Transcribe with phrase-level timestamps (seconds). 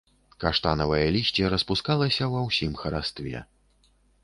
[0.43, 3.45] Каштанавае лісце распускалася ва ўсім харастве.